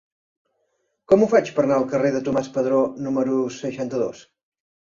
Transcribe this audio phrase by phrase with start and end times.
[1.13, 4.27] Com ho faig per anar al carrer de Tomàs Padró número seixanta-dos?